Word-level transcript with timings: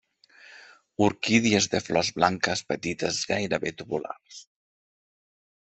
Orquídies 1.07 1.67
de 1.75 1.81
flors 1.89 2.11
blanques 2.17 2.65
petites 2.73 3.21
gairebé 3.35 3.77
tubulars. 3.83 4.43